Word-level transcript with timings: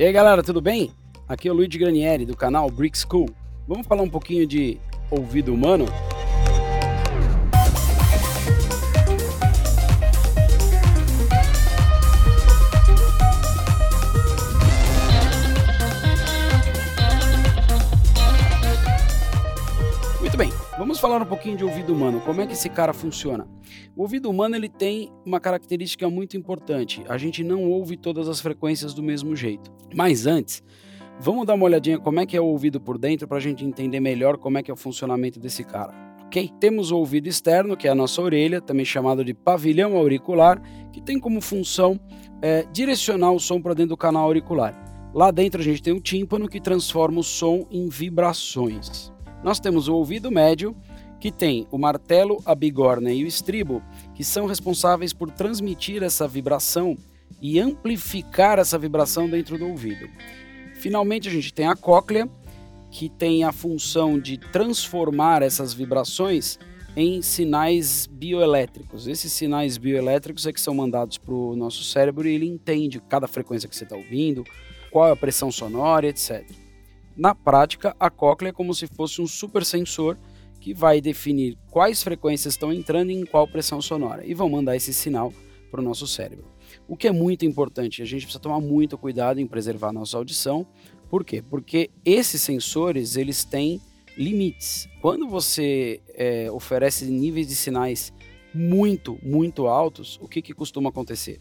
E 0.00 0.02
aí 0.02 0.14
galera, 0.14 0.42
tudo 0.42 0.62
bem? 0.62 0.92
Aqui 1.28 1.46
é 1.46 1.52
o 1.52 1.54
Luigi 1.54 1.76
Granieri 1.76 2.24
do 2.24 2.34
canal 2.34 2.70
Brick 2.70 2.96
School. 2.96 3.28
Vamos 3.68 3.86
falar 3.86 4.00
um 4.00 4.08
pouquinho 4.08 4.46
de 4.46 4.80
ouvido 5.10 5.52
humano? 5.52 5.84
Falar 21.00 21.22
um 21.22 21.26
pouquinho 21.26 21.56
de 21.56 21.64
ouvido 21.64 21.94
humano. 21.94 22.20
Como 22.20 22.42
é 22.42 22.46
que 22.46 22.52
esse 22.52 22.68
cara 22.68 22.92
funciona? 22.92 23.48
O 23.96 24.02
ouvido 24.02 24.28
humano 24.28 24.54
ele 24.54 24.68
tem 24.68 25.10
uma 25.24 25.40
característica 25.40 26.10
muito 26.10 26.36
importante. 26.36 27.02
A 27.08 27.16
gente 27.16 27.42
não 27.42 27.64
ouve 27.70 27.96
todas 27.96 28.28
as 28.28 28.38
frequências 28.38 28.92
do 28.92 29.02
mesmo 29.02 29.34
jeito. 29.34 29.72
Mas 29.94 30.26
antes, 30.26 30.62
vamos 31.18 31.46
dar 31.46 31.54
uma 31.54 31.64
olhadinha 31.64 31.98
como 31.98 32.20
é 32.20 32.26
que 32.26 32.36
é 32.36 32.40
o 32.40 32.44
ouvido 32.44 32.78
por 32.78 32.98
dentro 32.98 33.26
para 33.26 33.38
a 33.38 33.40
gente 33.40 33.64
entender 33.64 33.98
melhor 33.98 34.36
como 34.36 34.58
é 34.58 34.62
que 34.62 34.70
é 34.70 34.74
o 34.74 34.76
funcionamento 34.76 35.40
desse 35.40 35.64
cara. 35.64 35.94
Ok? 36.26 36.50
Temos 36.60 36.90
o 36.90 36.98
ouvido 36.98 37.28
externo, 37.28 37.78
que 37.78 37.88
é 37.88 37.90
a 37.90 37.94
nossa 37.94 38.20
orelha, 38.20 38.60
também 38.60 38.84
chamado 38.84 39.24
de 39.24 39.32
pavilhão 39.32 39.96
auricular, 39.96 40.60
que 40.92 41.00
tem 41.00 41.18
como 41.18 41.40
função 41.40 41.98
é, 42.42 42.66
direcionar 42.70 43.32
o 43.32 43.40
som 43.40 43.58
para 43.58 43.72
dentro 43.72 43.90
do 43.90 43.96
canal 43.96 44.24
auricular. 44.24 44.74
Lá 45.14 45.30
dentro 45.30 45.62
a 45.62 45.64
gente 45.64 45.82
tem 45.82 45.94
o 45.94 46.00
tímpano 46.00 46.46
que 46.46 46.60
transforma 46.60 47.20
o 47.20 47.24
som 47.24 47.66
em 47.70 47.88
vibrações. 47.88 49.10
Nós 49.42 49.58
temos 49.58 49.88
o 49.88 49.94
ouvido 49.94 50.30
médio, 50.30 50.76
que 51.18 51.30
tem 51.30 51.66
o 51.70 51.78
martelo, 51.78 52.42
a 52.44 52.54
bigorna 52.54 53.12
e 53.12 53.24
o 53.24 53.26
estribo, 53.26 53.82
que 54.14 54.24
são 54.24 54.46
responsáveis 54.46 55.12
por 55.12 55.30
transmitir 55.30 56.02
essa 56.02 56.26
vibração 56.26 56.96
e 57.40 57.58
amplificar 57.58 58.58
essa 58.58 58.78
vibração 58.78 59.28
dentro 59.28 59.58
do 59.58 59.68
ouvido. 59.68 60.08
Finalmente, 60.74 61.28
a 61.28 61.30
gente 61.30 61.52
tem 61.52 61.66
a 61.66 61.76
cóclea, 61.76 62.28
que 62.90 63.08
tem 63.08 63.44
a 63.44 63.52
função 63.52 64.18
de 64.18 64.36
transformar 64.36 65.42
essas 65.42 65.72
vibrações 65.72 66.58
em 66.96 67.22
sinais 67.22 68.06
bioelétricos. 68.06 69.06
Esses 69.06 69.32
sinais 69.32 69.78
bioelétricos 69.78 70.46
é 70.46 70.52
que 70.52 70.60
são 70.60 70.74
mandados 70.74 71.18
para 71.18 71.34
o 71.34 71.54
nosso 71.54 71.84
cérebro 71.84 72.26
e 72.26 72.34
ele 72.34 72.46
entende 72.46 73.00
cada 73.08 73.28
frequência 73.28 73.68
que 73.68 73.76
você 73.76 73.84
está 73.84 73.96
ouvindo, 73.96 74.44
qual 74.90 75.06
é 75.08 75.12
a 75.12 75.16
pressão 75.16 75.52
sonora, 75.52 76.08
etc. 76.08 76.44
Na 77.16 77.34
prática, 77.34 77.94
a 77.98 78.08
cóclea 78.08 78.50
é 78.50 78.52
como 78.52 78.74
se 78.74 78.86
fosse 78.86 79.20
um 79.20 79.26
super 79.26 79.64
sensor 79.64 80.16
que 80.60 80.74
vai 80.74 81.00
definir 81.00 81.56
quais 81.70 82.02
frequências 82.02 82.54
estão 82.54 82.72
entrando 82.72 83.10
e 83.10 83.14
em 83.14 83.24
qual 83.24 83.48
pressão 83.48 83.80
sonora 83.80 84.24
e 84.26 84.34
vão 84.34 84.48
mandar 84.48 84.76
esse 84.76 84.92
sinal 84.92 85.32
para 85.70 85.80
o 85.80 85.84
nosso 85.84 86.06
cérebro. 86.06 86.44
O 86.86 86.96
que 86.96 87.08
é 87.08 87.12
muito 87.12 87.44
importante, 87.44 88.02
a 88.02 88.04
gente 88.04 88.22
precisa 88.22 88.42
tomar 88.42 88.60
muito 88.60 88.98
cuidado 88.98 89.40
em 89.40 89.46
preservar 89.46 89.92
nossa 89.92 90.16
audição. 90.16 90.66
Por 91.08 91.24
quê? 91.24 91.42
Porque 91.42 91.90
esses 92.04 92.40
sensores 92.42 93.16
eles 93.16 93.44
têm 93.44 93.80
limites. 94.16 94.88
Quando 95.00 95.28
você 95.28 96.00
é, 96.14 96.50
oferece 96.50 97.06
níveis 97.06 97.48
de 97.48 97.54
sinais 97.54 98.12
muito, 98.52 99.18
muito 99.22 99.66
altos, 99.66 100.18
o 100.20 100.28
que, 100.28 100.42
que 100.42 100.52
costuma 100.52 100.90
acontecer? 100.90 101.40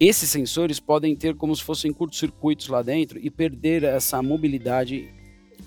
Esses 0.00 0.28
sensores 0.28 0.80
podem 0.80 1.14
ter 1.14 1.36
como 1.36 1.54
se 1.54 1.62
fossem 1.62 1.92
curtos-circuitos 1.92 2.68
lá 2.68 2.82
dentro 2.82 3.18
e 3.18 3.30
perder 3.30 3.84
essa 3.84 4.20
mobilidade 4.22 5.08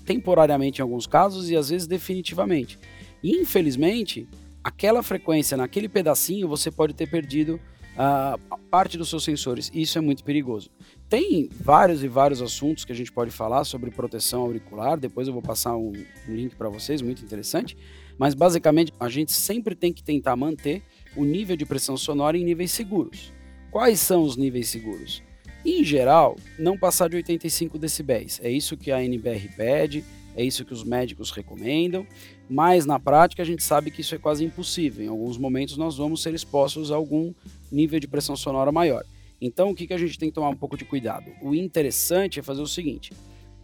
temporariamente 0.04 0.80
em 0.80 0.82
alguns 0.82 1.06
casos 1.06 1.50
e 1.50 1.56
às 1.56 1.70
vezes 1.70 1.86
definitivamente. 1.86 2.78
E, 3.22 3.40
infelizmente, 3.40 4.28
aquela 4.62 5.02
frequência 5.02 5.56
naquele 5.56 5.88
pedacinho 5.88 6.46
você 6.46 6.70
pode 6.70 6.92
ter 6.92 7.08
perdido 7.08 7.58
a 7.96 8.36
uh, 8.36 8.58
parte 8.70 8.96
dos 8.96 9.08
seus 9.08 9.24
sensores. 9.24 9.70
E 9.74 9.82
isso 9.82 9.98
é 9.98 10.00
muito 10.00 10.22
perigoso. 10.22 10.70
Tem 11.08 11.48
vários 11.60 12.04
e 12.04 12.06
vários 12.06 12.40
assuntos 12.40 12.84
que 12.84 12.92
a 12.92 12.94
gente 12.94 13.10
pode 13.10 13.30
falar 13.30 13.64
sobre 13.64 13.90
proteção 13.90 14.42
auricular. 14.42 14.98
Depois 14.98 15.26
eu 15.26 15.32
vou 15.32 15.42
passar 15.42 15.74
um, 15.76 15.92
um 16.28 16.34
link 16.34 16.54
para 16.54 16.68
vocês, 16.68 17.02
muito 17.02 17.24
interessante. 17.24 17.76
Mas 18.16 18.34
basicamente 18.34 18.92
a 19.00 19.08
gente 19.08 19.32
sempre 19.32 19.74
tem 19.74 19.92
que 19.92 20.02
tentar 20.02 20.36
manter 20.36 20.82
o 21.16 21.24
nível 21.24 21.56
de 21.56 21.66
pressão 21.66 21.96
sonora 21.96 22.36
em 22.36 22.44
níveis 22.44 22.70
seguros. 22.70 23.32
Quais 23.70 24.00
são 24.00 24.22
os 24.22 24.36
níveis 24.36 24.68
seguros? 24.68 25.22
Em 25.64 25.84
geral, 25.84 26.36
não 26.58 26.78
passar 26.78 27.08
de 27.08 27.16
85 27.16 27.78
decibéis. 27.78 28.40
É 28.42 28.50
isso 28.50 28.76
que 28.76 28.90
a 28.90 29.04
NBR 29.04 29.48
pede, 29.54 30.02
é 30.34 30.42
isso 30.42 30.64
que 30.64 30.72
os 30.72 30.82
médicos 30.82 31.30
recomendam, 31.30 32.06
mas 32.48 32.86
na 32.86 32.98
prática 32.98 33.42
a 33.42 33.46
gente 33.46 33.62
sabe 33.62 33.90
que 33.90 34.00
isso 34.00 34.14
é 34.14 34.18
quase 34.18 34.44
impossível. 34.44 35.04
Em 35.04 35.08
alguns 35.08 35.36
momentos 35.36 35.76
nós 35.76 35.98
vamos 35.98 36.22
ser 36.22 36.32
expostos 36.32 36.90
a 36.90 36.96
algum 36.96 37.34
nível 37.70 38.00
de 38.00 38.08
pressão 38.08 38.36
sonora 38.36 38.72
maior. 38.72 39.04
Então 39.40 39.70
o 39.70 39.74
que, 39.74 39.86
que 39.86 39.92
a 39.92 39.98
gente 39.98 40.18
tem 40.18 40.30
que 40.30 40.34
tomar 40.34 40.48
um 40.48 40.56
pouco 40.56 40.76
de 40.76 40.86
cuidado? 40.86 41.30
O 41.42 41.54
interessante 41.54 42.40
é 42.40 42.42
fazer 42.42 42.62
o 42.62 42.66
seguinte: 42.66 43.12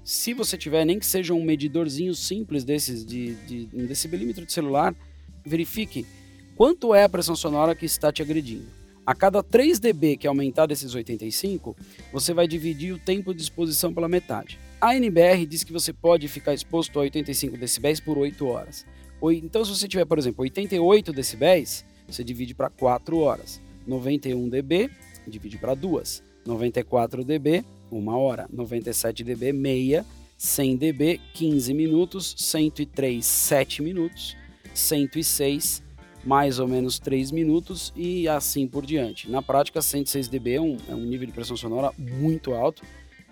se 0.03 0.35
você 0.35 0.59
tiver 0.59 0.85
nem 0.85 0.99
que 0.99 1.07
seja 1.07 1.33
um 1.33 1.43
medidorzinho 1.43 2.15
simples 2.15 2.63
desses 2.63 3.07
de, 3.07 3.35
de 3.47 3.69
um 3.73 3.87
decibelímetro 3.87 4.45
de 4.45 4.53
celular, 4.53 4.95
verifique 5.47 6.05
quanto 6.55 6.95
é 6.95 7.05
a 7.05 7.09
pressão 7.09 7.35
sonora 7.35 7.75
que 7.75 7.87
está 7.87 8.13
te 8.13 8.21
agredindo. 8.21 8.84
A 9.07 9.15
cada 9.15 9.43
3 9.43 9.79
dB 9.79 10.17
que 10.17 10.27
aumentar 10.27 10.65
desses 10.65 10.95
85, 10.95 11.77
você 12.11 12.33
vai 12.33 12.49
dividir 12.49 12.95
o 12.95 12.99
tempo 12.99 13.35
de 13.35 13.43
exposição 13.43 13.93
pela 13.93 14.09
metade. 14.09 14.59
A 14.81 14.97
NBR 14.97 15.45
diz 15.45 15.63
que 15.63 15.73
você 15.75 15.93
pode 15.93 16.27
ficar 16.27 16.55
exposto 16.55 16.99
a 16.99 17.03
85 17.03 17.59
decibéis 17.59 18.01
por 18.01 18.17
8 18.17 18.47
horas. 18.47 18.87
Então, 19.43 19.63
se 19.63 19.71
você 19.71 19.87
tiver, 19.87 20.07
por 20.07 20.19
exemplo, 20.19 20.43
88 20.43 21.13
decibéis, 21.13 21.85
você 22.07 22.25
divide 22.25 22.55
para 22.55 22.71
4 22.71 23.19
horas. 23.19 23.61
91 23.87 24.49
dB, 24.49 24.91
divide 25.29 25.59
para 25.59 25.75
2. 25.75 26.23
94 26.47 27.25
dB, 27.25 27.63
1 27.93 28.09
hora. 28.09 28.49
97 28.51 29.23
dB, 29.23 29.53
meia. 29.53 30.05
100 30.37 30.77
dB, 30.77 31.21
15 31.35 31.75
minutos. 31.75 32.35
103, 32.39 33.25
7 33.25 33.83
minutos. 33.83 34.37
106, 34.75 35.83
mais 36.25 36.59
ou 36.59 36.67
menos 36.67 36.99
3 36.99 37.31
minutos 37.31 37.93
e 37.95 38.29
assim 38.29 38.67
por 38.67 38.85
diante. 38.85 39.31
Na 39.31 39.43
prática, 39.43 39.83
106 39.83 40.29
dB 40.29 40.55
é 40.55 40.61
um, 40.61 40.77
é 40.89 40.95
um 40.95 41.05
nível 41.05 41.27
de 41.27 41.33
pressão 41.33 41.57
sonora 41.57 41.93
muito 41.99 42.55
alto, 42.55 42.83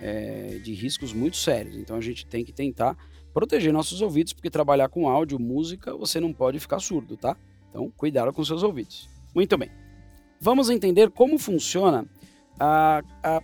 é, 0.00 0.58
de 0.62 0.72
riscos 0.74 1.12
muito 1.12 1.36
sérios. 1.36 1.76
Então 1.76 1.96
a 1.96 2.00
gente 2.00 2.26
tem 2.26 2.44
que 2.44 2.52
tentar 2.52 2.96
proteger 3.32 3.72
nossos 3.72 4.02
ouvidos, 4.02 4.32
porque 4.32 4.50
trabalhar 4.50 4.88
com 4.88 5.08
áudio, 5.08 5.38
música, 5.38 5.96
você 5.96 6.20
não 6.20 6.32
pode 6.32 6.58
ficar 6.60 6.80
surdo, 6.80 7.16
tá? 7.16 7.36
Então 7.70 7.90
cuidado 7.96 8.32
com 8.32 8.44
seus 8.44 8.62
ouvidos. 8.62 9.08
Muito 9.34 9.56
bem. 9.56 9.70
Vamos 10.38 10.68
entender 10.68 11.10
como 11.10 11.38
funciona 11.38 12.04
a, 12.58 13.02
a, 13.22 13.42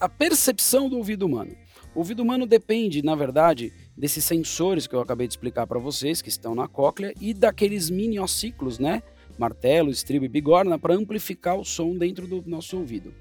a 0.00 0.08
percepção 0.08 0.88
do 0.88 0.98
ouvido 0.98 1.26
humano. 1.26 1.56
O 1.94 2.00
ouvido 2.00 2.22
humano 2.22 2.46
depende, 2.46 3.02
na 3.02 3.14
verdade, 3.14 3.72
desses 3.96 4.24
sensores 4.24 4.86
que 4.86 4.94
eu 4.94 5.00
acabei 5.00 5.26
de 5.26 5.32
explicar 5.32 5.66
para 5.66 5.78
vocês, 5.78 6.20
que 6.20 6.28
estão 6.28 6.54
na 6.54 6.66
cóclea, 6.66 7.12
e 7.20 7.32
daqueles 7.32 7.90
mini 7.90 8.18
ossículos, 8.18 8.78
né? 8.78 9.02
Martelo, 9.38 9.90
estribo 9.90 10.24
e 10.24 10.28
bigorna, 10.28 10.78
para 10.78 10.94
amplificar 10.94 11.58
o 11.58 11.64
som 11.64 11.96
dentro 11.96 12.26
do 12.26 12.42
nosso 12.46 12.76
ouvido. 12.76 13.12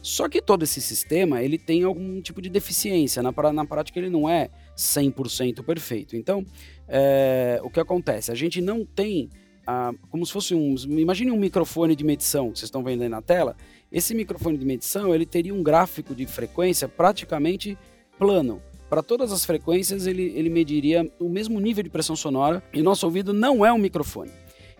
Só 0.00 0.28
que 0.28 0.40
todo 0.40 0.62
esse 0.62 0.80
sistema 0.80 1.42
ele 1.42 1.58
tem 1.58 1.82
algum 1.82 2.20
tipo 2.22 2.40
de 2.40 2.48
deficiência, 2.48 3.22
na, 3.22 3.32
na 3.52 3.64
prática 3.64 3.98
ele 3.98 4.08
não 4.08 4.28
é 4.28 4.48
100% 4.76 5.62
perfeito. 5.62 6.16
Então, 6.16 6.44
é, 6.86 7.60
o 7.62 7.68
que 7.68 7.80
acontece? 7.80 8.30
A 8.30 8.34
gente 8.34 8.60
não 8.60 8.84
tem 8.84 9.28
ah, 9.70 9.92
como 10.08 10.24
se 10.24 10.32
fosse 10.32 10.54
um. 10.54 10.74
Imagine 10.88 11.30
um 11.30 11.36
microfone 11.36 11.94
de 11.94 12.02
medição 12.02 12.50
que 12.50 12.58
vocês 12.58 12.68
estão 12.68 12.82
vendo 12.82 13.02
aí 13.02 13.08
na 13.10 13.20
tela. 13.20 13.54
Esse 13.92 14.14
microfone 14.14 14.56
de 14.56 14.64
medição 14.64 15.14
ele 15.14 15.26
teria 15.26 15.52
um 15.52 15.62
gráfico 15.62 16.14
de 16.14 16.24
frequência 16.24 16.88
praticamente 16.88 17.76
plano. 18.18 18.62
Para 18.88 19.02
todas 19.02 19.32
as 19.32 19.44
frequências, 19.44 20.06
ele, 20.06 20.32
ele 20.34 20.48
mediria 20.48 21.10
o 21.20 21.28
mesmo 21.28 21.60
nível 21.60 21.82
de 21.84 21.90
pressão 21.90 22.16
sonora 22.16 22.62
e 22.72 22.82
nosso 22.82 23.04
ouvido 23.04 23.32
não 23.34 23.64
é 23.64 23.72
um 23.72 23.78
microfone. 23.78 24.30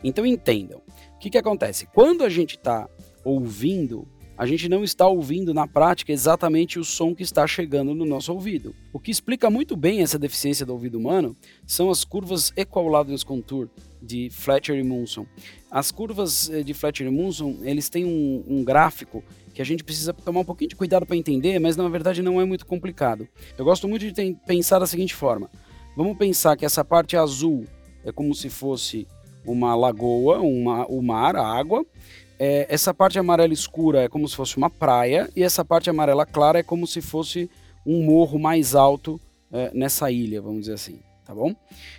Então 0.03 0.25
entendam. 0.25 0.81
O 1.15 1.19
que, 1.19 1.31
que 1.31 1.39
acontece? 1.39 1.87
Quando 1.93 2.25
a 2.25 2.29
gente 2.29 2.57
está 2.57 2.89
ouvindo, 3.25 4.09
a 4.37 4.47
gente 4.47 4.69
não 4.69 4.85
está 4.85 5.07
ouvindo 5.07 5.53
na 5.53 5.67
prática 5.67 6.13
exatamente 6.13 6.79
o 6.79 6.85
som 6.85 7.15
que 7.15 7.23
está 7.23 7.47
chegando 7.47 7.95
no 7.95 8.05
nosso 8.05 8.33
ouvido. 8.33 8.75
O 8.93 9.01
que 9.01 9.11
explica 9.11 9.51
muito 9.51 9.77
bem 9.77 10.01
essa 10.01 10.19
deficiência 10.19 10.65
do 10.65 10.73
ouvido 10.73 10.97
humano 10.97 11.37
são 11.67 11.91
as 11.91 12.05
curvas 12.05 12.53
Equal 12.57 12.87
Contour 13.27 13.69
de 14.01 14.31
Fletcher 14.31 14.77
e 14.79 14.83
Munson. 14.85 15.27
As 15.71 15.91
curvas 15.91 16.49
eh, 16.49 16.63
de 16.63 16.73
Fletcher 16.73 17.09
e 17.09 17.11
Munson, 17.11 17.59
eles 17.63 17.89
têm 17.89 18.05
um, 18.05 18.45
um 18.47 18.65
gráfico 18.65 19.25
que 19.59 19.63
a 19.63 19.65
gente 19.65 19.83
precisa 19.83 20.13
tomar 20.13 20.39
um 20.39 20.45
pouquinho 20.45 20.69
de 20.69 20.77
cuidado 20.77 21.05
para 21.05 21.17
entender, 21.17 21.59
mas 21.59 21.77
na 21.77 21.89
verdade 21.89 22.23
não 22.23 22.41
é 22.41 22.45
muito 22.45 22.65
complicado. 22.65 23.27
Eu 23.59 23.65
gosto 23.65 23.89
muito 23.89 24.09
de 24.09 24.37
pensar 24.47 24.79
da 24.79 24.87
seguinte 24.87 25.17
forma: 25.17 25.51
vamos 25.97 26.17
pensar 26.17 26.57
que 26.57 26.65
essa 26.65 26.85
parte 26.85 27.17
azul 27.17 27.65
é 28.05 28.13
como 28.13 28.33
se 28.37 28.49
fosse 28.49 29.05
uma 29.45 29.75
lagoa, 29.75 30.39
uma, 30.39 30.87
o 30.87 31.03
mar, 31.03 31.35
a 31.35 31.45
água. 31.45 31.85
É, 32.39 32.69
essa 32.71 32.95
parte 32.95 33.19
amarela 33.19 33.53
escura 33.53 34.05
é 34.05 34.09
como 34.09 34.29
se 34.29 34.37
fosse 34.37 34.57
uma 34.57 34.71
praia, 34.71 35.29
e 35.35 35.43
essa 35.43 35.65
parte 35.65 35.91
amarela 35.91 36.25
clara 36.25 36.61
é 36.61 36.63
como 36.63 36.87
se 36.87 37.01
fosse 37.01 37.51
um 37.85 38.05
morro 38.05 38.39
mais 38.39 38.77
alto 38.77 39.21
é, 39.53 39.73
nessa 39.75 40.09
ilha, 40.09 40.41
vamos 40.41 40.61
dizer 40.61 40.75
assim, 40.75 41.01
tá 41.25 41.35
bom? 41.35 41.53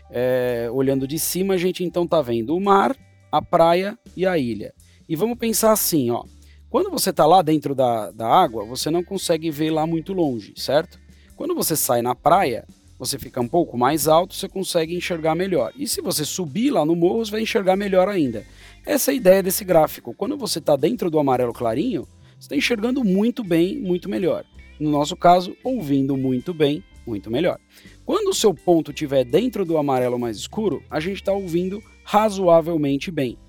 É, 0.09 0.69
olhando 0.71 1.06
de 1.06 1.19
cima, 1.19 1.56
a 1.56 1.57
gente 1.57 1.83
então 1.83 2.07
tá 2.07 2.21
vendo 2.21 2.56
o 2.56 2.61
mar, 2.61 2.95
a 3.29 3.41
praia 3.41 4.00
e 4.15 4.25
a 4.25 4.38
ilha. 4.38 4.73
E 5.09 5.15
vamos 5.17 5.38
pensar 5.38 5.73
assim, 5.73 6.09
ó. 6.09 6.23
Quando 6.69 6.92
você 6.92 7.10
está 7.10 7.25
lá 7.25 7.42
dentro 7.42 7.74
da, 7.74 8.12
da 8.12 8.27
água, 8.27 8.63
você 8.63 8.92
não 8.92 9.04
consegue 9.04 9.50
ver 9.50 9.71
lá 9.71 9.88
muito 9.88 10.13
longe, 10.13 10.54
certo? 10.56 11.00
Quando 11.36 11.56
você 11.56 11.75
sai 11.75 12.04
na 12.04 12.13
praia, 12.13 12.63
você 13.00 13.18
fica 13.18 13.42
um 13.42 13.48
pouco 13.48 13.75
mais 13.75 14.07
alto, 14.07 14.36
você 14.36 14.48
consegue 14.48 14.95
enxergar 14.95 15.33
melhor. 15.33 15.71
E 15.75 15.88
se 15.88 16.00
você 16.00 16.24
subir 16.24 16.69
lá 16.69 16.86
no 16.86 16.95
morro, 16.95 17.25
você 17.25 17.31
vai 17.31 17.42
enxergar 17.42 17.75
melhor 17.75 18.07
ainda. 18.07 18.45
Essa 18.86 19.10
é 19.10 19.13
a 19.13 19.18
ideia 19.18 19.42
desse 19.42 19.63
gráfico. 19.66 20.13
Quando 20.13 20.38
você 20.38 20.60
está 20.60 20.75
dentro 20.75 21.10
do 21.10 21.18
amarelo 21.18 21.54
clarinho, 21.54 22.07
você 22.33 22.42
está 22.42 22.56
enxergando 22.56 23.04
muito 23.04 23.44
bem, 23.44 23.80
muito 23.80 24.07
melhor. 24.07 24.45
No 24.80 24.92
nosso 24.92 25.16
caso, 25.16 25.57
ouvindo 25.63 26.16
muito 26.16 26.54
bem, 26.54 26.83
muito 27.07 27.31
melhor. 27.31 27.60
Quando 28.06 28.27
o 28.27 28.36
seu 28.36 28.54
ponto 28.54 28.92
estiver 28.92 29.24
dentro 29.24 29.66
do 29.66 29.77
amarelo 29.77 30.19
mais 30.19 30.38
escuro, 30.38 30.83
a 30.88 31.00
gente 31.00 31.16
está 31.16 31.33
ouvindo 31.33 31.81
razoavelmente 32.04 33.10
bem. 33.10 33.39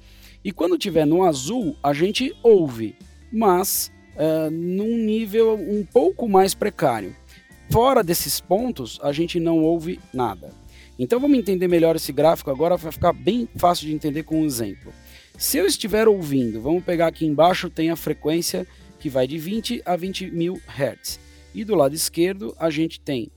E 0.43 0.50
quando 0.52 0.76
estiver 0.76 1.06
no 1.06 1.22
azul, 1.22 1.76
a 1.82 1.93
gente 1.93 2.34
ouve, 2.43 2.96
mas 3.32 3.93
uh, 4.17 4.50
num 4.50 4.97
nível 4.97 5.55
um 5.55 5.85
pouco 5.85 6.29
mais 6.29 6.55
precário. 6.55 7.15
Fora 7.71 8.03
desses 8.03 8.41
pontos, 8.41 8.99
a 9.03 9.12
gente 9.12 9.38
não 9.38 9.62
ouve 9.62 10.00
nada. 10.12 10.53
Então 10.99 11.21
vamos 11.21 11.38
entender 11.38 11.69
melhor 11.69 11.97
esse 11.97 12.12
gráfico 12.12 12.50
agora, 12.50 12.77
vai 12.77 12.93
ficar 12.93 13.12
bem 13.12 13.49
fácil 13.56 13.87
de 13.87 13.94
entender 13.94 14.23
com 14.25 14.43
um 14.43 14.44
exemplo. 14.44 14.93
Se 15.38 15.56
eu 15.56 15.65
estiver 15.65 16.06
ouvindo, 16.06 16.61
vamos 16.61 16.85
pegar 16.85 17.06
aqui 17.06 17.25
embaixo, 17.25 17.71
tem 17.71 17.91
a 17.91 17.97
frequência 17.97 18.67
que 18.99 19.09
vai 19.09 19.27
de 19.27 19.38
20 19.38 19.82
a 19.87 19.97
20 19.97 20.31
mil 20.31 20.61
Hz. 20.69 21.19
E 21.55 21.65
do 21.65 21.75
lado 21.75 21.94
esquerdo 21.94 22.55
a 22.59 22.69
gente 22.69 23.00
tem 23.00 23.31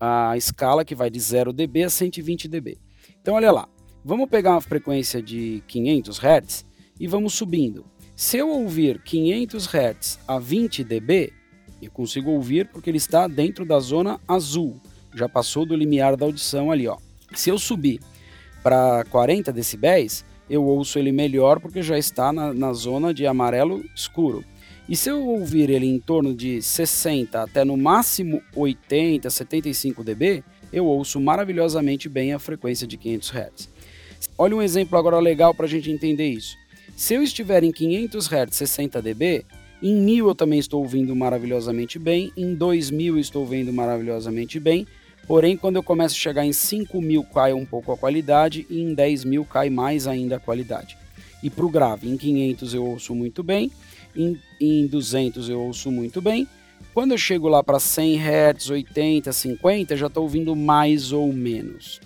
a 0.00 0.34
escala 0.36 0.84
que 0.84 0.94
vai 0.94 1.10
de 1.10 1.20
0 1.20 1.52
dB 1.52 1.84
a 1.84 1.90
120 1.90 2.48
dB. 2.48 2.78
Então 3.20 3.34
olha 3.34 3.52
lá, 3.52 3.68
vamos 4.02 4.30
pegar 4.30 4.52
uma 4.52 4.60
frequência 4.62 5.20
de 5.20 5.62
500 5.68 6.18
Hz 6.18 6.66
e 6.98 7.06
vamos 7.06 7.34
subindo. 7.34 7.84
Se 8.20 8.36
eu 8.36 8.50
ouvir 8.50 9.00
500 9.00 9.66
Hz 9.66 10.18
a 10.28 10.38
20 10.38 10.84
dB, 10.84 11.32
eu 11.80 11.90
consigo 11.90 12.30
ouvir 12.32 12.68
porque 12.68 12.90
ele 12.90 12.98
está 12.98 13.26
dentro 13.26 13.64
da 13.64 13.80
zona 13.80 14.20
azul. 14.28 14.78
Já 15.14 15.26
passou 15.26 15.64
do 15.64 15.74
limiar 15.74 16.18
da 16.18 16.26
audição 16.26 16.70
ali, 16.70 16.86
ó. 16.86 16.98
Se 17.34 17.48
eu 17.48 17.58
subir 17.58 17.98
para 18.62 19.06
40 19.08 19.50
decibéis, 19.54 20.22
eu 20.50 20.62
ouço 20.62 20.98
ele 20.98 21.10
melhor 21.10 21.60
porque 21.60 21.80
já 21.80 21.96
está 21.96 22.30
na, 22.30 22.52
na 22.52 22.74
zona 22.74 23.14
de 23.14 23.26
amarelo 23.26 23.82
escuro. 23.96 24.44
E 24.86 24.94
se 24.94 25.08
eu 25.08 25.26
ouvir 25.26 25.70
ele 25.70 25.86
em 25.86 25.98
torno 25.98 26.34
de 26.34 26.60
60 26.60 27.44
até 27.44 27.64
no 27.64 27.74
máximo 27.74 28.42
80, 28.54 29.30
75 29.30 30.04
dB, 30.04 30.44
eu 30.70 30.84
ouço 30.84 31.18
maravilhosamente 31.18 32.06
bem 32.06 32.34
a 32.34 32.38
frequência 32.38 32.86
de 32.86 32.98
500 32.98 33.30
Hz. 33.30 33.68
Olha 34.36 34.56
um 34.56 34.60
exemplo 34.60 34.98
agora 34.98 35.18
legal 35.18 35.54
para 35.54 35.64
a 35.64 35.68
gente 35.70 35.90
entender 35.90 36.28
isso. 36.28 36.59
Se 37.00 37.14
eu 37.14 37.22
estiver 37.22 37.64
em 37.64 37.72
500 37.72 38.26
Hz 38.26 38.54
60 38.54 39.00
dB, 39.00 39.46
em 39.82 39.96
1000 39.96 40.28
eu 40.28 40.34
também 40.34 40.58
estou 40.58 40.82
ouvindo 40.82 41.16
maravilhosamente 41.16 41.98
bem, 41.98 42.30
em 42.36 42.54
2000 42.54 43.14
eu 43.14 43.18
estou 43.18 43.40
ouvindo 43.40 43.72
maravilhosamente 43.72 44.60
bem, 44.60 44.86
porém 45.26 45.56
quando 45.56 45.76
eu 45.76 45.82
começo 45.82 46.14
a 46.14 46.18
chegar 46.18 46.44
em 46.44 46.52
5000 46.52 47.24
cai 47.24 47.54
um 47.54 47.64
pouco 47.64 47.90
a 47.90 47.96
qualidade 47.96 48.66
e 48.68 48.82
em 48.82 48.94
10.000 48.94 49.46
cai 49.46 49.70
mais 49.70 50.06
ainda 50.06 50.36
a 50.36 50.38
qualidade. 50.38 50.98
E 51.42 51.48
para 51.48 51.64
o 51.64 51.70
grave, 51.70 52.06
em 52.06 52.18
500 52.18 52.74
eu 52.74 52.84
ouço 52.84 53.14
muito 53.14 53.42
bem, 53.42 53.72
em, 54.14 54.38
em 54.60 54.86
200 54.86 55.48
eu 55.48 55.58
ouço 55.58 55.90
muito 55.90 56.20
bem, 56.20 56.46
quando 56.92 57.12
eu 57.12 57.18
chego 57.18 57.48
lá 57.48 57.64
para 57.64 57.80
100 57.80 58.18
Hz, 58.18 58.68
80, 58.68 59.32
50, 59.32 59.96
já 59.96 60.06
estou 60.06 60.24
ouvindo 60.24 60.54
mais 60.54 61.12
ou 61.12 61.32
menos. 61.32 61.98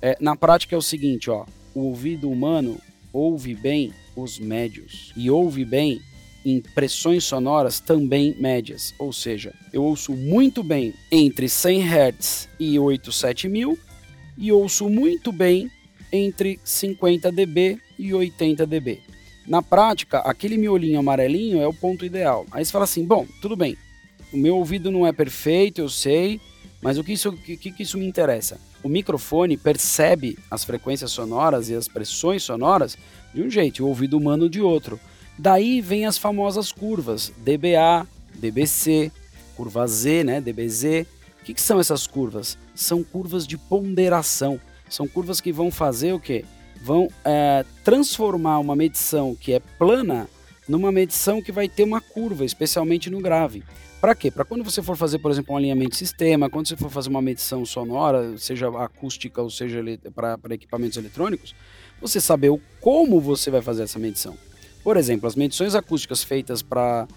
É, 0.00 0.16
na 0.20 0.36
prática 0.36 0.76
é 0.76 0.78
o 0.78 0.82
seguinte, 0.82 1.28
ó, 1.28 1.44
o 1.74 1.80
ouvido 1.80 2.30
humano 2.30 2.78
ouve 3.12 3.52
bem 3.52 3.92
os 4.20 4.38
médios 4.38 5.12
e 5.16 5.30
ouve 5.30 5.64
bem 5.64 6.00
em 6.44 6.60
pressões 6.60 7.24
sonoras 7.24 7.80
também 7.80 8.34
médias, 8.38 8.94
ou 8.98 9.12
seja, 9.12 9.52
eu 9.72 9.82
ouço 9.82 10.12
muito 10.12 10.62
bem 10.62 10.94
entre 11.10 11.48
100 11.48 11.82
Hz 11.82 12.48
e 12.58 12.78
8, 12.78 13.12
7000 13.12 13.78
e 14.36 14.52
ouço 14.52 14.88
muito 14.88 15.32
bem 15.32 15.70
entre 16.12 16.58
50 16.64 17.30
dB 17.32 17.78
e 17.98 18.14
80 18.14 18.66
dB. 18.66 19.00
Na 19.46 19.62
prática, 19.62 20.18
aquele 20.20 20.56
miolinho 20.56 20.98
amarelinho 20.98 21.60
é 21.60 21.66
o 21.66 21.74
ponto 21.74 22.04
ideal. 22.04 22.46
Aí 22.50 22.64
você 22.64 22.70
fala 22.70 22.84
assim: 22.84 23.04
bom, 23.04 23.26
tudo 23.42 23.56
bem, 23.56 23.76
o 24.32 24.36
meu 24.36 24.56
ouvido 24.56 24.90
não 24.90 25.06
é 25.06 25.12
perfeito, 25.12 25.80
eu 25.80 25.88
sei, 25.88 26.40
mas 26.80 26.98
o 26.98 27.04
que 27.04 27.12
isso, 27.12 27.32
que, 27.32 27.56
que 27.56 27.82
isso 27.82 27.98
me 27.98 28.06
interessa? 28.06 28.60
O 28.82 28.88
microfone 28.88 29.56
percebe 29.56 30.38
as 30.50 30.64
frequências 30.64 31.10
sonoras 31.10 31.68
e 31.68 31.74
as 31.74 31.88
pressões 31.88 32.42
sonoras 32.42 32.96
de 33.34 33.42
um 33.42 33.50
jeito, 33.50 33.84
o 33.84 33.88
ouvido 33.88 34.16
humano 34.16 34.48
de 34.48 34.60
outro. 34.60 34.98
Daí 35.38 35.80
vem 35.80 36.06
as 36.06 36.18
famosas 36.18 36.72
curvas 36.72 37.32
DBA, 37.38 38.06
DBC, 38.34 39.10
curva 39.56 39.86
Z, 39.86 40.24
né, 40.24 40.40
DBZ. 40.40 41.06
O 41.40 41.44
que, 41.44 41.54
que 41.54 41.60
são 41.60 41.80
essas 41.80 42.06
curvas? 42.06 42.56
São 42.74 43.02
curvas 43.02 43.46
de 43.46 43.56
ponderação. 43.56 44.60
São 44.88 45.06
curvas 45.06 45.40
que 45.40 45.52
vão 45.52 45.70
fazer 45.70 46.12
o 46.12 46.20
quê? 46.20 46.44
Vão 46.82 47.08
é, 47.24 47.64
transformar 47.84 48.58
uma 48.58 48.76
medição 48.76 49.34
que 49.34 49.52
é 49.52 49.60
plana 49.78 50.28
numa 50.68 50.92
medição 50.92 51.42
que 51.42 51.50
vai 51.50 51.68
ter 51.68 51.82
uma 51.82 52.00
curva, 52.00 52.44
especialmente 52.44 53.10
no 53.10 53.20
grave. 53.20 53.64
Para 54.00 54.14
quê? 54.14 54.30
Para 54.30 54.44
quando 54.44 54.62
você 54.62 54.80
for 54.80 54.96
fazer, 54.96 55.18
por 55.18 55.28
exemplo, 55.28 55.54
um 55.54 55.56
alinhamento 55.56 55.90
de 55.90 55.96
sistema, 55.96 56.48
quando 56.48 56.68
você 56.68 56.76
for 56.76 56.88
fazer 56.88 57.08
uma 57.08 57.20
medição 57.20 57.66
sonora, 57.66 58.38
seja 58.38 58.68
acústica 58.80 59.42
ou 59.42 59.50
seja 59.50 59.82
para 60.14 60.38
equipamentos 60.54 60.96
eletrônicos, 60.96 61.52
você 62.00 62.20
saber 62.20 62.50
o, 62.50 62.60
como 62.80 63.20
você 63.20 63.50
vai 63.50 63.60
fazer 63.60 63.82
essa 63.82 63.98
medição. 63.98 64.36
Por 64.84 64.96
exemplo, 64.96 65.26
as 65.26 65.34
medições 65.34 65.74
acústicas 65.74 66.22
feitas 66.22 66.62
para 66.62 67.08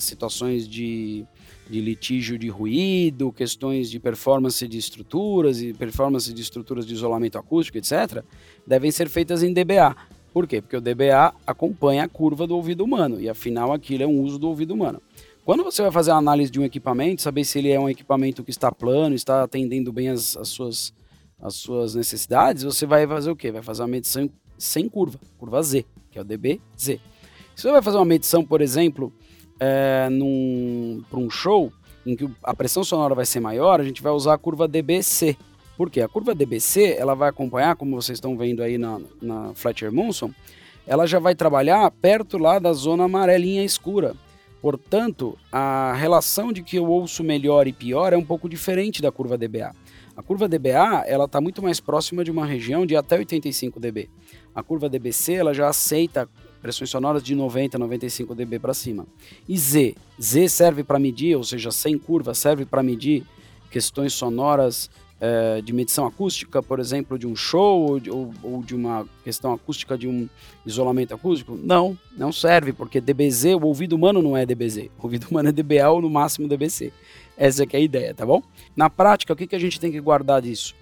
situações 0.00 0.66
de, 0.66 1.26
de 1.68 1.80
litígio 1.82 2.38
de 2.38 2.48
ruído, 2.48 3.30
questões 3.30 3.90
de 3.90 4.00
performance 4.00 4.66
de 4.66 4.78
estruturas 4.78 5.60
e 5.60 5.74
performance 5.74 6.32
de 6.32 6.40
estruturas 6.40 6.86
de 6.86 6.94
isolamento 6.94 7.36
acústico, 7.36 7.76
etc., 7.76 8.24
devem 8.66 8.90
ser 8.90 9.10
feitas 9.10 9.42
em 9.42 9.52
dBA. 9.52 9.94
Por 10.32 10.46
quê? 10.46 10.62
Porque 10.62 10.76
o 10.76 10.80
dBA 10.80 11.34
acompanha 11.46 12.04
a 12.04 12.08
curva 12.08 12.46
do 12.46 12.56
ouvido 12.56 12.82
humano 12.82 13.20
e 13.20 13.28
afinal 13.28 13.72
aquilo 13.72 14.04
é 14.04 14.06
um 14.06 14.22
uso 14.22 14.38
do 14.38 14.48
ouvido 14.48 14.72
humano. 14.72 15.02
Quando 15.46 15.62
você 15.62 15.80
vai 15.80 15.92
fazer 15.92 16.10
a 16.10 16.16
análise 16.16 16.50
de 16.50 16.58
um 16.58 16.64
equipamento, 16.64 17.22
saber 17.22 17.44
se 17.44 17.60
ele 17.60 17.70
é 17.70 17.78
um 17.78 17.88
equipamento 17.88 18.42
que 18.42 18.50
está 18.50 18.72
plano, 18.72 19.14
está 19.14 19.44
atendendo 19.44 19.92
bem 19.92 20.08
as, 20.08 20.36
as, 20.36 20.48
suas, 20.48 20.92
as 21.40 21.54
suas 21.54 21.94
necessidades, 21.94 22.64
você 22.64 22.84
vai 22.84 23.06
fazer 23.06 23.30
o 23.30 23.36
quê? 23.36 23.52
Vai 23.52 23.62
fazer 23.62 23.82
uma 23.82 23.88
medição 23.88 24.28
sem 24.58 24.88
curva, 24.88 25.20
curva 25.38 25.62
Z, 25.62 25.86
que 26.10 26.18
é 26.18 26.20
o 26.20 26.24
DBZ. 26.24 26.58
Se 26.74 26.98
você 27.54 27.70
vai 27.70 27.80
fazer 27.80 27.96
uma 27.96 28.04
medição, 28.04 28.44
por 28.44 28.60
exemplo, 28.60 29.12
é, 29.60 30.08
para 31.08 31.18
um 31.20 31.30
show 31.30 31.72
em 32.04 32.16
que 32.16 32.28
a 32.42 32.52
pressão 32.52 32.82
sonora 32.82 33.14
vai 33.14 33.24
ser 33.24 33.38
maior, 33.38 33.80
a 33.80 33.84
gente 33.84 34.02
vai 34.02 34.10
usar 34.10 34.34
a 34.34 34.38
curva 34.38 34.66
DBC. 34.66 35.36
Por 35.76 35.88
quê? 35.92 36.00
A 36.00 36.08
curva 36.08 36.34
DBC 36.34 36.96
ela 36.98 37.14
vai 37.14 37.28
acompanhar, 37.28 37.76
como 37.76 37.94
vocês 37.94 38.16
estão 38.16 38.36
vendo 38.36 38.64
aí 38.64 38.78
na, 38.78 39.00
na 39.22 39.54
Fletcher 39.54 39.92
Munson, 39.92 40.32
ela 40.88 41.06
já 41.06 41.20
vai 41.20 41.36
trabalhar 41.36 41.88
perto 41.92 42.36
lá 42.36 42.58
da 42.58 42.72
zona 42.72 43.04
amarelinha 43.04 43.62
escura. 43.62 44.16
Portanto, 44.66 45.38
a 45.52 45.92
relação 45.92 46.52
de 46.52 46.60
que 46.60 46.74
eu 46.74 46.88
ouço 46.88 47.22
melhor 47.22 47.68
e 47.68 47.72
pior 47.72 48.12
é 48.12 48.16
um 48.16 48.24
pouco 48.24 48.48
diferente 48.48 49.00
da 49.00 49.12
curva 49.12 49.38
dBA. 49.38 49.72
A 50.16 50.22
curva 50.24 50.48
dBA 50.48 51.04
ela 51.06 51.26
está 51.26 51.40
muito 51.40 51.62
mais 51.62 51.78
próxima 51.78 52.24
de 52.24 52.32
uma 52.32 52.44
região 52.44 52.84
de 52.84 52.96
até 52.96 53.16
85 53.16 53.78
dB. 53.78 54.10
A 54.52 54.64
curva 54.64 54.88
dBC 54.88 55.34
ela 55.34 55.54
já 55.54 55.68
aceita 55.68 56.28
pressões 56.60 56.90
sonoras 56.90 57.22
de 57.22 57.36
90 57.36 57.76
a 57.76 57.78
95 57.78 58.34
dB 58.34 58.58
para 58.58 58.74
cima. 58.74 59.06
E 59.48 59.56
Z, 59.56 59.94
Z 60.20 60.48
serve 60.48 60.82
para 60.82 60.98
medir, 60.98 61.36
ou 61.36 61.44
seja, 61.44 61.70
sem 61.70 61.96
curva 61.96 62.34
serve 62.34 62.64
para 62.64 62.82
medir 62.82 63.24
questões 63.70 64.14
sonoras 64.14 64.90
é, 65.20 65.60
de 65.62 65.72
medição 65.72 66.06
acústica, 66.06 66.62
por 66.62 66.78
exemplo, 66.78 67.18
de 67.18 67.26
um 67.26 67.34
show 67.34 67.88
ou 67.88 68.00
de, 68.00 68.10
ou, 68.10 68.32
ou 68.42 68.62
de, 68.62 68.74
uma 68.74 69.06
questão 69.24 69.52
acústica 69.52 69.96
de 69.96 70.06
um 70.06 70.28
isolamento 70.64 71.14
acústico? 71.14 71.58
Não, 71.62 71.98
não 72.16 72.30
serve, 72.30 72.72
porque 72.72 73.00
DBZ, 73.00 73.54
o 73.54 73.66
ouvido 73.66 73.94
humano 73.94 74.20
não 74.20 74.36
é 74.36 74.44
DBZ. 74.44 74.90
O 74.98 75.04
ouvido 75.04 75.26
humano 75.30 75.48
é 75.48 75.52
DBA 75.52 75.88
ou 75.88 76.02
no 76.02 76.10
máximo 76.10 76.48
DBC. 76.48 76.92
Essa 77.36 77.64
é, 77.64 77.66
é 77.72 77.76
a 77.76 77.80
ideia, 77.80 78.14
tá 78.14 78.26
bom? 78.26 78.42
Na 78.74 78.90
prática, 78.90 79.32
o 79.32 79.36
que, 79.36 79.46
que 79.46 79.56
a 79.56 79.60
gente 79.60 79.80
tem 79.80 79.90
que 79.90 80.00
guardar 80.00 80.42
disso? 80.42 80.74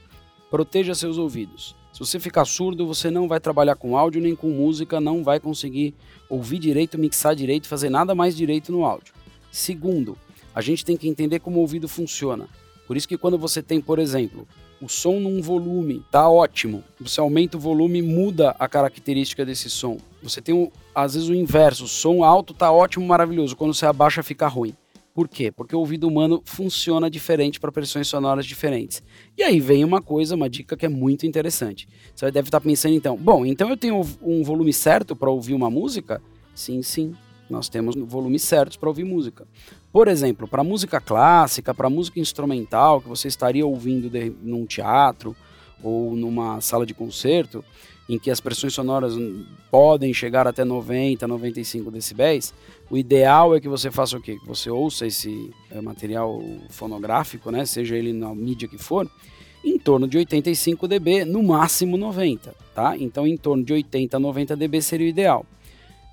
Proteja 0.51 0.95
seus 0.95 1.19
ouvidos. 1.19 1.75
Se 1.93 2.01
você 2.01 2.19
ficar 2.19 2.45
surdo, 2.45 2.87
você 2.87 3.09
não 3.09 3.29
vai 3.29 3.39
trabalhar 3.39 3.77
com 3.77 3.97
áudio 3.97 4.21
nem 4.21 4.35
com 4.35 4.49
música, 4.49 5.01
não 5.01 5.23
vai 5.23 5.39
conseguir 5.39 5.95
ouvir 6.29 6.59
direito, 6.59 6.99
mixar 6.99 7.37
direito, 7.37 7.69
fazer 7.69 7.89
nada 7.89 8.17
mais 8.17 8.37
direito 8.37 8.73
no 8.73 8.85
áudio. 8.85 9.15
Segundo, 9.53 10.19
a 10.53 10.61
gente 10.61 10.85
tem 10.85 10.97
que 10.97 11.09
entender 11.09 11.39
como 11.39 11.59
o 11.59 11.61
ouvido 11.61 11.89
funciona. 11.89 12.49
Por 12.87 12.97
isso 12.97 13.09
que 13.09 13.19
quando 13.19 13.39
você 13.39 13.63
tem, 13.63 13.81
por 13.81 13.99
exemplo, 13.99 14.47
o 14.81 14.89
som 14.89 15.19
num 15.19 15.41
volume, 15.41 16.05
tá 16.11 16.29
ótimo. 16.29 16.85
Você 17.01 17.21
aumenta 17.21 17.57
o 17.57 17.61
volume, 17.61 18.03
muda 18.03 18.55
a 18.59 18.69
característica 18.69 19.45
desse 19.45 19.71
som. 19.71 19.99
Você 20.23 20.43
tem, 20.43 20.71
às 20.95 21.15
vezes, 21.15 21.29
o 21.29 21.35
inverso. 21.35 21.85
O 21.85 21.89
som 21.89 22.23
alto 22.23 22.53
tá 22.53 22.71
ótimo, 22.71 23.07
maravilhoso. 23.07 23.57
Quando 23.57 23.73
você 23.73 23.87
abaixa, 23.87 24.23
fica 24.23 24.47
ruim. 24.47 24.75
Por 25.15 25.29
quê? 25.29 25.53
Porque 25.53 25.77
o 25.77 25.79
ouvido 25.79 26.09
humano 26.09 26.43
funciona 26.45 27.09
diferente 27.09 27.61
para 27.61 27.71
pressões 27.71 28.09
sonoras 28.09 28.45
diferentes. 28.45 29.01
E 29.39 29.45
aí 29.45 29.61
vem 29.61 29.85
uma 29.85 30.03
coisa, 30.03 30.35
uma 30.35 30.51
dica 30.51 30.77
que 30.77 30.85
é 30.85 30.89
muito 30.89 31.25
interessante. 31.25 31.89
Você 32.15 32.29
deve 32.33 32.49
estar 32.49 32.61
pensando 32.61 32.95
então, 32.95 33.17
bom, 33.17 33.47
então 33.47 33.71
eu 33.71 33.77
tenho 33.77 34.03
um 34.21 34.43
volume 34.43 34.73
certo 34.73 35.15
para 35.15 35.31
ouvir 35.31 35.55
uma 35.55 35.71
música? 35.71 36.21
Sim, 36.53 36.83
sim. 36.83 37.15
Nós 37.49 37.69
temos 37.69 37.95
volumes 37.97 38.43
certos 38.43 38.77
para 38.77 38.89
ouvir 38.89 39.05
música. 39.05 39.47
Por 39.93 40.09
exemplo, 40.09 40.49
para 40.49 40.65
música 40.65 41.01
clássica, 41.01 41.75
para 41.75 41.91
música 41.91 42.19
instrumental 42.19 43.01
que 43.01 43.09
você 43.09 43.29
estaria 43.29 43.67
ouvindo 43.67 44.09
de, 44.09 44.33
num 44.43 44.67
teatro 44.67 45.37
ou 45.83 46.17
numa 46.17 46.61
sala 46.61 46.87
de 46.87 46.95
concerto, 46.95 47.65
em 48.09 48.19
que 48.19 48.31
as 48.31 48.41
pressões 48.41 48.75
sonoras 48.75 49.15
podem 49.71 50.13
chegar 50.13 50.47
até 50.47 50.65
90, 50.65 51.27
95 51.27 51.91
decibéis, 51.91 52.55
o 52.91 52.97
ideal 52.99 53.55
é 53.55 53.61
que 53.61 53.69
você 53.69 53.91
faça 53.91 54.17
o 54.17 54.21
quê? 54.21 54.37
Que 54.39 54.47
você 54.47 54.71
ouça 54.71 55.07
esse 55.07 55.51
eh, 55.71 55.81
material 55.81 56.43
fonográfico, 56.69 57.51
né, 57.51 57.65
seja 57.65 57.97
ele 57.97 58.13
na 58.13 58.35
mídia 58.35 58.69
que 58.69 58.77
for, 58.77 59.11
em 59.65 59.79
torno 59.79 60.07
de 60.07 60.19
85 60.19 60.87
dB, 60.87 61.25
no 61.25 61.43
máximo 61.43 61.97
90, 61.97 62.55
tá? 62.75 62.97
Então, 62.99 63.27
em 63.27 63.37
torno 63.37 63.65
de 63.65 63.73
80 63.73 64.17
a 64.17 64.21
90 64.21 64.57
dB 64.57 64.83
seria 64.83 65.07
o 65.07 65.09
ideal. 65.09 65.47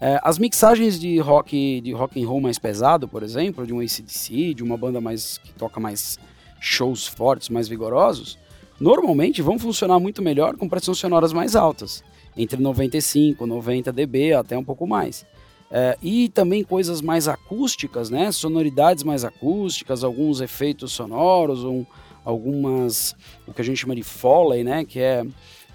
É, 0.01 0.19
as 0.23 0.39
mixagens 0.39 0.99
de 0.99 1.19
rock 1.19 1.79
de 1.79 1.91
rock 1.91 2.19
and 2.19 2.27
roll 2.27 2.41
mais 2.41 2.57
pesado, 2.57 3.07
por 3.07 3.21
exemplo, 3.21 3.67
de 3.67 3.71
um 3.71 3.79
ACDC, 3.79 4.55
de 4.55 4.63
uma 4.63 4.75
banda 4.75 4.99
mais 4.99 5.37
que 5.37 5.53
toca 5.53 5.79
mais 5.79 6.17
shows 6.59 7.05
fortes, 7.05 7.49
mais 7.49 7.67
vigorosos, 7.67 8.39
normalmente 8.79 9.43
vão 9.43 9.59
funcionar 9.59 9.99
muito 9.99 10.19
melhor 10.19 10.57
com 10.57 10.67
pressões 10.67 10.97
sonoras 10.97 11.31
mais 11.31 11.55
altas, 11.55 12.03
entre 12.35 12.59
95, 12.59 13.45
90 13.45 13.91
dB 13.91 14.33
até 14.33 14.57
um 14.57 14.63
pouco 14.63 14.87
mais. 14.87 15.23
É, 15.69 15.95
e 16.01 16.29
também 16.29 16.63
coisas 16.63 16.99
mais 16.99 17.27
acústicas, 17.27 18.09
né? 18.09 18.31
Sonoridades 18.31 19.03
mais 19.03 19.23
acústicas, 19.23 20.03
alguns 20.03 20.41
efeitos 20.41 20.91
sonoros, 20.93 21.63
um, 21.63 21.85
algumas 22.25 23.15
o 23.47 23.53
que 23.53 23.61
a 23.61 23.63
gente 23.63 23.77
chama 23.77 23.95
de 23.95 24.03
foley, 24.03 24.63
né? 24.63 24.83
Que 24.83 24.99
é, 24.99 25.23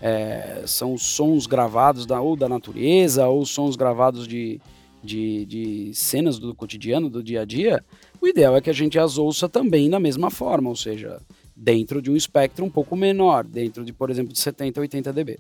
é 0.01 0.63
são 0.67 0.97
sons 0.99 1.47
gravados 1.47 2.07
da, 2.07 2.21
ou 2.21 2.37
da 2.37 2.49
natureza 2.49 3.27
ou 3.27 3.45
sons 3.47 3.77
gravados 3.77 4.27
de, 4.27 4.61
de, 5.03 5.45
de 5.47 5.95
cenas 5.95 6.39
do 6.39 6.55
cotidiano, 6.55 7.09
do 7.09 7.23
dia 7.23 7.43
a 7.43 7.45
dia. 7.45 7.85
O 8.21 8.27
ideal 8.27 8.57
é 8.57 8.61
que 8.61 8.71
a 8.71 8.73
gente 8.73 8.99
as 8.99 9.19
ouça 9.19 9.49
também 9.49 9.89
da 9.89 10.01
mesma 10.01 10.31
forma, 10.31 10.69
ou 10.69 10.77
seja, 10.77 11.21
dentro 11.55 12.03
de 12.03 12.11
um 12.11 12.17
espectro 12.17 12.65
um 12.65 12.71
pouco 12.71 12.97
menor, 12.97 13.45
dentro 13.45 13.85
de, 13.85 13.93
por 13.93 14.11
exemplo, 14.11 14.33
de 14.33 14.39
70 14.39 14.79
a 14.79 14.83
80 14.83 15.13
dB. 15.13 15.39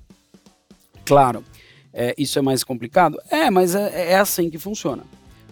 Claro, 1.05 1.45
é, 1.93 2.15
isso 2.17 2.39
é 2.39 2.43
mais 2.43 2.65
complicado? 2.65 3.19
É, 3.31 3.51
mas 3.51 3.75
é, 3.75 4.13
é 4.13 4.17
assim 4.17 4.49
que 4.49 4.59
funciona. 4.59 5.05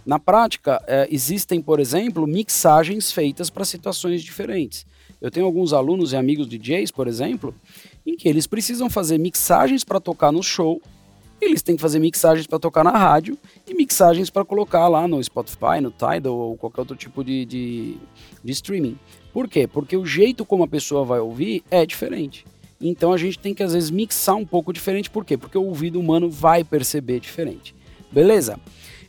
Na 0.04 0.18
prática, 0.18 0.82
é, 0.86 1.08
existem, 1.10 1.60
por 1.60 1.80
exemplo, 1.80 2.26
mixagens 2.26 3.10
feitas 3.10 3.48
para 3.48 3.64
situações 3.64 4.22
diferentes. 4.22 4.86
Eu 5.24 5.30
tenho 5.30 5.46
alguns 5.46 5.72
alunos 5.72 6.12
e 6.12 6.16
amigos 6.16 6.46
DJs, 6.46 6.90
por 6.90 7.08
exemplo, 7.08 7.54
em 8.04 8.14
que 8.14 8.28
eles 8.28 8.46
precisam 8.46 8.90
fazer 8.90 9.16
mixagens 9.16 9.82
para 9.82 9.98
tocar 9.98 10.30
no 10.30 10.42
show, 10.42 10.82
eles 11.40 11.62
têm 11.62 11.76
que 11.76 11.80
fazer 11.80 11.98
mixagens 11.98 12.46
para 12.46 12.58
tocar 12.58 12.84
na 12.84 12.90
rádio 12.90 13.38
e 13.66 13.72
mixagens 13.72 14.28
para 14.28 14.44
colocar 14.44 14.86
lá 14.86 15.08
no 15.08 15.24
Spotify, 15.24 15.80
no 15.80 15.90
Tidal 15.90 16.36
ou 16.36 16.58
qualquer 16.58 16.82
outro 16.82 16.94
tipo 16.94 17.24
de, 17.24 17.46
de, 17.46 17.96
de 18.44 18.52
streaming. 18.52 18.98
Por 19.32 19.48
quê? 19.48 19.66
Porque 19.66 19.96
o 19.96 20.04
jeito 20.04 20.44
como 20.44 20.62
a 20.62 20.68
pessoa 20.68 21.06
vai 21.06 21.20
ouvir 21.20 21.64
é 21.70 21.86
diferente. 21.86 22.44
Então 22.78 23.10
a 23.10 23.16
gente 23.16 23.38
tem 23.38 23.54
que 23.54 23.62
às 23.62 23.72
vezes 23.72 23.90
mixar 23.90 24.36
um 24.36 24.44
pouco 24.44 24.74
diferente, 24.74 25.08
por 25.08 25.24
quê? 25.24 25.38
Porque 25.38 25.56
o 25.56 25.64
ouvido 25.64 25.98
humano 25.98 26.28
vai 26.28 26.62
perceber 26.62 27.18
diferente. 27.18 27.74
Beleza? 28.12 28.60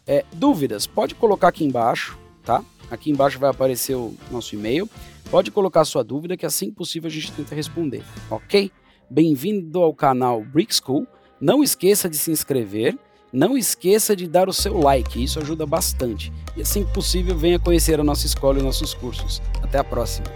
É, 0.07 0.23
dúvidas? 0.33 0.87
Pode 0.87 1.13
colocar 1.13 1.49
aqui 1.49 1.65
embaixo, 1.65 2.17
tá? 2.45 2.63
Aqui 2.89 3.11
embaixo 3.11 3.37
vai 3.37 3.49
aparecer 3.49 3.95
o 3.95 4.13
nosso 4.31 4.55
e-mail. 4.55 4.89
Pode 5.29 5.51
colocar 5.51 5.83
sua 5.85 6.03
dúvida 6.03 6.37
que 6.37 6.45
assim 6.45 6.69
que 6.69 6.75
possível 6.75 7.07
a 7.07 7.11
gente 7.11 7.31
tenta 7.31 7.55
responder, 7.55 8.03
ok? 8.29 8.71
Bem-vindo 9.09 9.81
ao 9.81 9.93
canal 9.93 10.43
Brick 10.43 10.73
School. 10.73 11.07
Não 11.41 11.63
esqueça 11.63 12.09
de 12.09 12.17
se 12.17 12.31
inscrever, 12.31 12.97
não 13.33 13.57
esqueça 13.57 14.15
de 14.15 14.27
dar 14.27 14.47
o 14.47 14.53
seu 14.53 14.77
like, 14.77 15.21
isso 15.21 15.39
ajuda 15.39 15.65
bastante. 15.65 16.31
E 16.55 16.61
assim 16.61 16.85
que 16.85 16.93
possível, 16.93 17.37
venha 17.37 17.59
conhecer 17.59 17.99
a 17.99 18.03
nossa 18.03 18.25
escola 18.25 18.59
e 18.59 18.63
nossos 18.63 18.93
cursos. 18.93 19.41
Até 19.61 19.79
a 19.79 19.83
próxima! 19.83 20.27